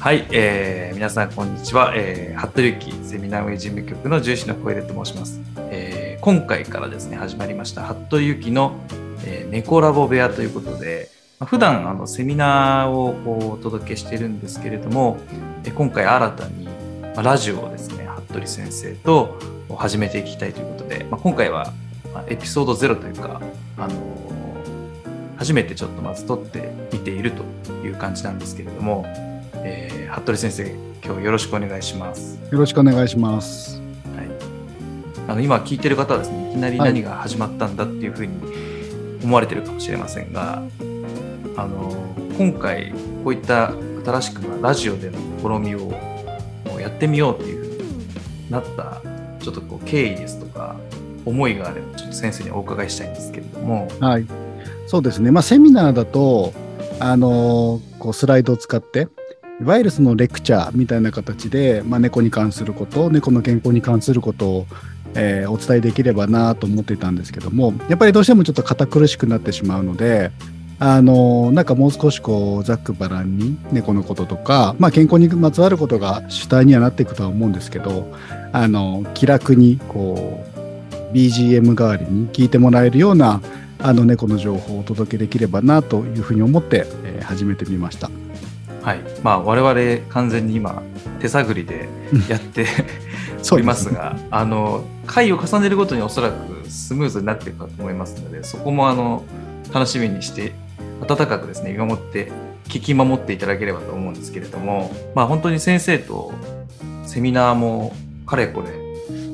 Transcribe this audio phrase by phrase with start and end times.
[0.00, 5.38] はい、えー、皆さんこんにちは、えー、服部幸セミナーウェイ事務局の重視の小出と申します、
[5.70, 7.82] えー、今回からですね始まりました。
[7.84, 8.80] 服部幸の、
[9.26, 15.18] えー、猫ラボ部屋ということで、ま、普段あのセミナーをこうお届けしているんですけれども、
[15.66, 16.66] え、今回新たに、
[17.14, 19.38] ま、ラジオをですね服部先生と
[19.76, 21.74] 始めていきたいということで、まあ、今回は、
[22.14, 23.38] ま、エピソード0というか、
[23.76, 27.44] あのー、初めてちょっとまず撮ってみていると
[27.86, 30.66] いう感じなんですけれども、ー、服部先生、
[31.04, 32.38] 今日よろしくお願いします。
[32.50, 33.80] よろしくお願いします。
[34.16, 34.26] はい、
[35.28, 38.32] あの今聞いてる方はですね、いきなり何が始まったんだっていうふうに
[39.22, 40.62] 思われてるかもしれませんが、
[41.56, 41.92] あの
[42.38, 42.92] 今回
[43.22, 43.72] こういった
[44.04, 45.92] 新しくラジオでの試みを
[46.80, 49.02] やってみようっていうふうになった
[49.40, 50.76] ちょっとこう経緯ですとか
[51.26, 53.88] 思いがあればちょっと先生にお伺いしたいんですけれども。
[54.00, 54.26] はい、
[54.86, 55.30] そうですね。
[55.30, 56.52] まあセミナーだと
[56.98, 59.08] あのこうスライドを使って
[59.60, 64.66] いわゆるそのレクチャーみたいな形で、まあ、猫に関すること猫の健康に関することを、
[65.14, 70.30] えー、お伝えできればなと思っていたんですけどもやっぱりどうしてもちょっと堅苦しくなってしまうので
[70.78, 78.10] あのなんかもう少しこうざっくばらんに猫のこととか、まあ、健康にまつわることが主体にはなっていくとは思うんですけど
[78.52, 80.42] あの気楽にこ
[81.12, 83.42] う BGM 代わりに聞いてもらえるような
[83.78, 88.10] あの猫の情報をお届けできればなというふうに思って、えー、始めてみました。
[88.82, 89.00] はい。
[89.22, 90.82] まあ、我々完全に今
[91.20, 91.88] 手探りで
[92.28, 92.66] やって
[93.52, 99.24] おりますが、ね、あの回を重ねるごとにおそらくスムーズになっていくかと思いますのでそこもあの
[99.72, 100.52] 楽しみにして
[101.00, 102.30] 温かくですね見守って
[102.64, 106.32] 聞き守っていただければと思うんですけれども、まあ、本当に先生と
[107.04, 107.94] セミナーも
[108.26, 108.78] かれこれ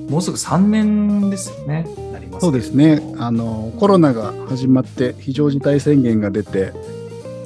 [0.08, 3.02] もうすぐ3年ですよねなりますそうですね。
[3.18, 6.72] あのコロナが始まって非常事態宣言が出て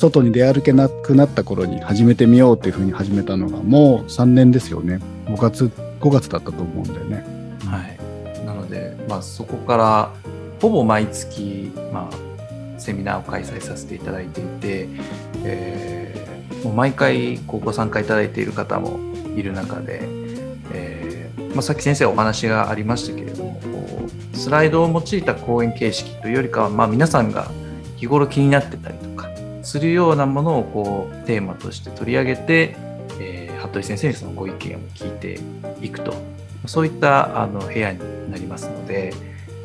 [0.01, 5.71] 外に出歩けなくなった頃に始めてみようっていうふうに始めたのがもう3年ですよね5月
[6.01, 7.25] 5月だったと思うんでね。
[7.67, 10.11] はい、なので、まあ、そこから
[10.61, 14.89] ほぼ毎月、まあ、セミナーを開催させていただいていて、
[15.45, 18.99] えー、もう毎回ご参加いただいている方も
[19.37, 20.01] いる中で、
[20.73, 23.61] えーまあ、さっき先生お話がありましたけれども
[24.33, 27.51] スライドを用いた講演形式というよりかは、まあ、皆さんが
[27.97, 28.95] 日頃気になってたり
[29.63, 32.77] するようなものをこうテーマとして取り上げて、
[33.21, 35.41] えー、服部先生にそのご意見を聞いて
[35.85, 36.15] いくと。
[36.67, 39.13] そういったあの部屋になりますので、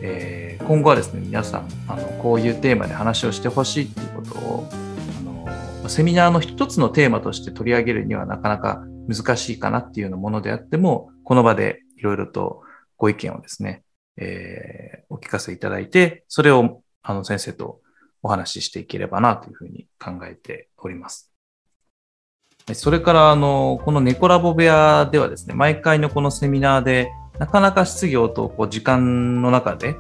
[0.02, 12.62] えー、今後はですね皆さんあのこういうテーマで話をしてほしいっていうことをあのセミナーの一つのテーマとして取り上げるにはなかなか難しいかなっていうようなものであってもこの場でいろいろと
[12.98, 13.84] ご意見をですね、
[14.18, 17.82] えー、お聞かせいただいてそれをあの先生と
[18.26, 21.32] お話ししていければなというふうに考えております。
[22.74, 29.96] それから、あの、この猫ラボ部屋ではですね、毎回のこのセミナーで、なかなか質疑応答、こう、時間の中で、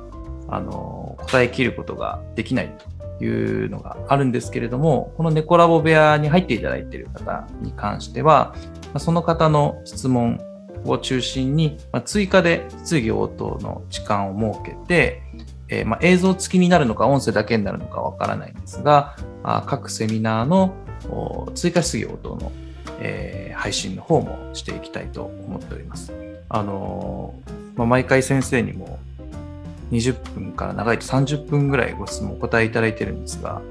[0.48, 2.76] あの、答えきることができない
[3.20, 8.56] というのがあるんですけれども、この猫ラボ部屋に入っていただいている方に関しては、
[8.98, 10.40] その方の質問
[10.86, 15.22] を中心に、追加で質疑応答の時間を設けて、
[15.68, 20.76] えー、まあ、映像付きになるのか音声だけになるのかわからないんですが、あ各セミナーの
[21.56, 22.52] 追加質疑応答の、
[23.00, 26.14] えー、配信の方もしていきたいと思っております。
[26.50, 29.00] あのー、まあ、毎回先生にも
[29.92, 33.62] 20分から長いと30分ぐらいご質問お答えいただいてるんですが、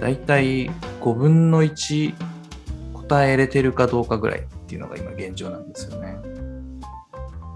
[0.00, 2.14] だいたい5分の1
[3.08, 6.16] 答えれてるかどうかぐらいっていうのが今現状なんですよね。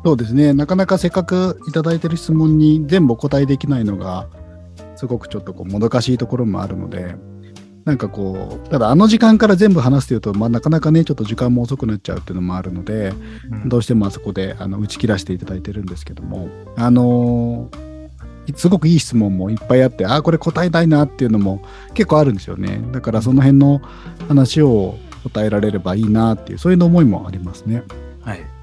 [0.04, 4.28] そうですね、なかなかせっかくいただいてる質問に全部お答えできないのが、
[4.96, 7.16] すごくちょっとこうもどかしいところもあるので、
[7.84, 13.12] なんかこう、ただあの時間から全部話すというと、まあ、なかなかね、ちょっと時間も遅くなっちゃうっていうのもあるので、
[13.50, 21.62] うん、どうしてもあそこであの打ち切らせていただいてるんですけども、あのー、すごくいい質問もいっぱいあって、ああ、これ答えたいなっていうのも
[21.94, 22.82] 結構あるんですよね。
[22.92, 23.80] だからその辺の
[24.28, 27.82] 話を答えられればいいなっていう、そういう思いもありますね。
[28.22, 28.59] はい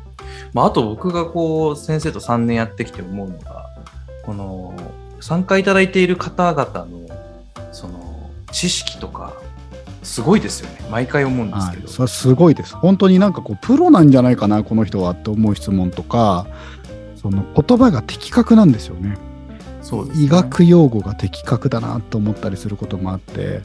[0.53, 3.65] まあ、あと僕がこう先生と3年やってきて思うのが
[4.23, 4.75] この
[5.19, 7.07] 参加いただいている方々の
[7.71, 9.33] その知識とか
[10.03, 10.87] すごいですよね。
[10.89, 12.75] 毎回思うんですけど、はい、それすごいです。
[12.75, 16.47] 本当になんかこうプロなんじゃないかなこの人はって思う質問とか
[17.21, 19.17] その言葉が的確なんですよね。
[19.81, 23.61] そう、ね、医学用語が的確だなと思ったりすることもあって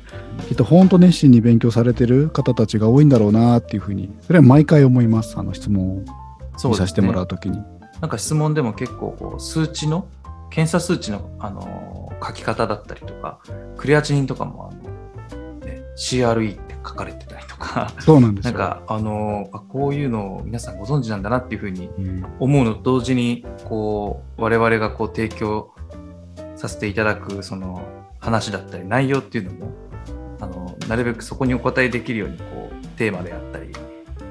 [0.49, 6.03] きっと本当熱心に勉強されてる方たちが多いんだろうなっていうふうにそれは毎回思いますあの質問を
[6.69, 7.65] 見させてもらうときに、ね、
[8.01, 10.07] なんか質問でも結構こう数値の
[10.51, 13.41] 検査数値の、あの書き方だったりとか
[13.77, 18.53] クレアチニンとかもあの、ね、CRE って書かれてたりとか、そうなんですよ。
[18.53, 22.27] なんか、あのあこういうのを皆さんご存知なんだなっていうふうにうん。
[22.39, 25.73] 思うのと同時に、こう、我々がこう提供
[26.57, 27.83] させていただく、その
[28.21, 29.73] 話だったり、内容っていうのも、
[30.41, 33.62] あの、なるべくそこにお答えできるように、こう、テーマであったり、ね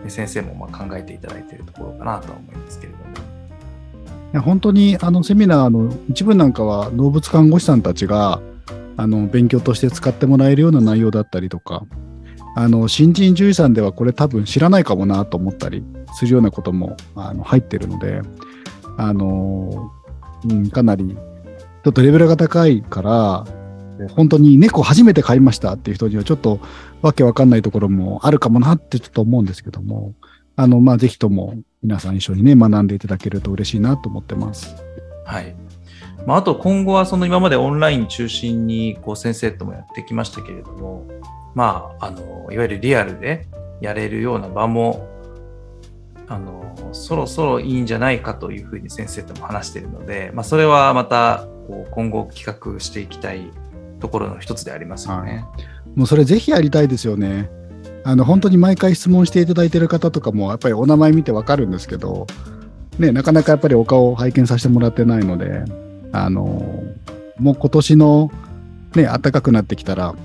[0.09, 3.03] 先生もまあ考えていただいているところかなとは思いますけれども。
[4.39, 8.41] 本当にあのセミナーの一部なんかは動物看護師さんたちが
[8.95, 11.83] あの勉強として使ってもらえるような内容だったりとか
[12.55, 15.83] あの新人獣医さんではこれ多分知らないかもなと思ったり
[16.13, 18.21] するようなこともあの入ってるので
[18.97, 19.91] あの、
[20.49, 23.45] うん、かなりちょっとレベルが高いから
[24.09, 26.59] 本当に猫初めて飼いましたっていう人にはちょっと
[27.01, 30.13] わけわかんないところもあるかもなってちょっと思うんですけども
[30.55, 34.75] あのまあぜひとも皆さん一緒にね学んでいただけると嬉しいなと思ってます。
[35.25, 35.55] はい。
[36.25, 41.07] まあ、あと今後はその今までオンライン中心にこう先生ともやってきましたけれども、
[41.55, 43.47] まあ、あの、いわゆるリアルで
[43.81, 45.07] やれるような場も、
[46.27, 53.51] あの、そろそろいいんじゃないかというふうに先生とも話しているので、まあ、それはまたこう今後企画していきたい
[54.01, 55.45] ところの一つでありますよね。
[55.95, 57.49] もうそれぜひやりたいですよね。
[58.03, 62.27] あの本当に毎回質問していただいてる方とかもやっぱりお名前見てわかるんですけど、
[62.97, 65.63] ね、なかなかやっぱりお顔を拝見させてもらってないので、
[66.11, 66.83] あの
[67.37, 68.31] もう今年の、
[68.95, 70.15] ね、暖かくなってきたら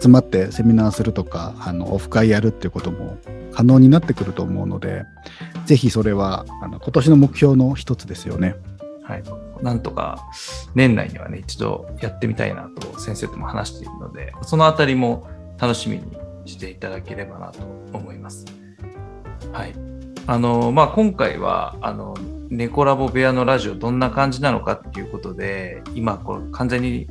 [0.00, 3.18] 集まってセミナーするとかあのオフ会やるっていうことも
[3.52, 5.04] 可能になってくると思うので
[5.66, 8.56] ぜひそれはあの今年の目標の一つですよね。
[9.04, 9.22] はい。
[9.62, 10.26] なんとか
[10.74, 15.28] 年内にはね、一度やってみたいなと先生とも話しているので、そのあたりも
[15.58, 16.04] 楽しみに
[16.46, 17.62] していただければなと
[17.92, 18.44] 思います。
[19.52, 19.74] はい。
[20.26, 22.14] あの、まあ、今回は、あの、
[22.48, 27.08] 猫ラボ部屋のラジオどんな感じなのかっていうことで、今、これ完全に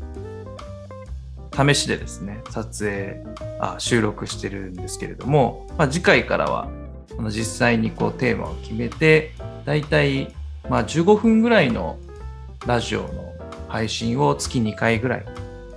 [1.56, 3.24] 試しでですね、撮影、
[3.60, 6.70] あ収録してるんですけれども、まあ、次回からは、
[7.30, 9.32] 実際にこうテーマを決めて、
[9.66, 10.34] だいたい
[10.70, 11.98] まあ、15分ぐらいの
[12.66, 13.34] ラジオの
[13.68, 15.26] 配信を月2回ぐらい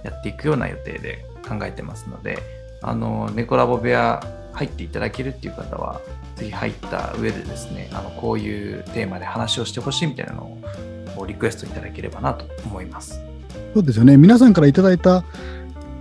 [0.05, 2.39] やっていくような予定で考えてますので、
[2.83, 4.23] あの、猫ラボ部屋
[4.53, 6.01] 入っていただけるっていう方は、
[6.37, 10.59] ぜひ入った上でですね、あの、こういうテーマで話をしてほしいみたいなの
[11.17, 13.21] をリクエストいただければなと思います。
[13.75, 14.17] そうですよね。
[14.17, 15.25] 皆さんからいただいた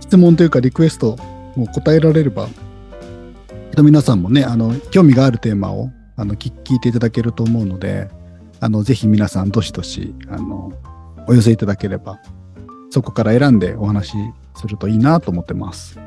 [0.00, 1.16] 質問というかリクエスト
[1.56, 2.48] も答えられれば、
[3.76, 8.08] 皆さんもね、あの、興味があるテーマをあの聞聞いていただけると思うので、
[8.60, 10.72] あの、ぜひ皆さんどしどし、あの、
[11.28, 12.20] お寄せいただければ、
[12.90, 14.16] そこから選んでお話し
[14.54, 15.98] するといいなと思ってます。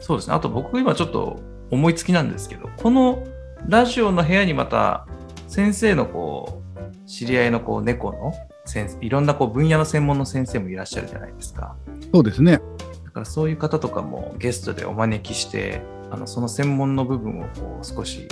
[0.00, 0.34] そうですね。
[0.34, 1.40] あと僕今ちょっと
[1.70, 3.24] 思いつきなんですけど、この
[3.66, 5.06] ラジオの部屋にまた
[5.48, 8.32] 先生のこう、知り合いのこう猫の
[8.64, 11.74] 先生、いろんなこう分野の専門の先生もいらっしゃるじゃないですか。
[12.12, 12.60] そうですね。
[13.04, 18.28] だからそういう方とかもゲストでお招きして、あのその専門の部分をこう少し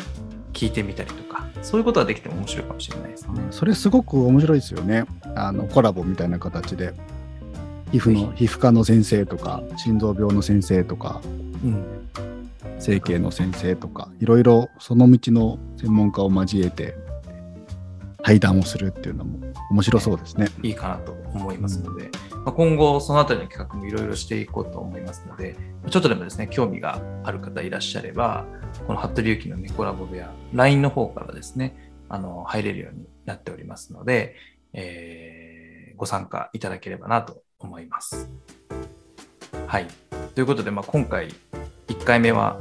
[0.62, 3.40] 聞いてみたりとか、そういうことができても面白いかもしれないですね。
[3.50, 5.04] それすごく面白いですよね。
[5.34, 6.94] あの、コラボみたいな形で。
[7.90, 11.20] 皮膚の、皮膚科の先生とか、心臓病の先生とか、
[11.64, 11.84] うん。
[12.78, 16.96] 整形の先生とかいろいろその道の専門家を交えて
[18.22, 19.38] 対談をするっていうのも
[19.70, 20.48] 面白そうですね。
[20.62, 22.10] いいかなと思いますので、
[22.44, 25.56] まあ、今後そのあたりの企画もいろいろしていこうと思いますので、
[25.90, 28.44] ちょっとでもですね、興味がある方いらっしゃれば、
[28.86, 34.36] この服部ゆきの猫ラボ部屋、LINE の方からですね、あの、入れるようになっておりますので、
[34.72, 35.62] えー
[36.02, 38.28] ご参加いただければなと思います。
[39.68, 39.86] はい。
[40.34, 41.28] ということで、まあ、今回
[41.86, 42.60] 1回目は、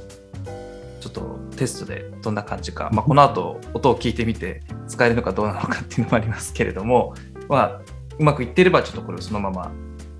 [1.02, 7.16] ちょっとテストでどんな感じか、まあ、この後音を聞いてみて使えるのかどうなのかっていうのもありますけれども、
[7.50, 7.82] まあ、
[8.18, 9.72] うまくいっていればちょっとこれをそのまま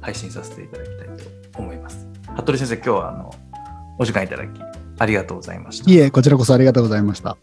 [0.02, 1.08] 配信させていただきたい
[1.52, 2.08] と思います。
[2.36, 3.34] 服部先生、今日はあの
[4.00, 4.62] お時間いただき
[4.98, 5.92] ありがとうございました。
[5.92, 7.38] いえ、こちらこそありがとうございました。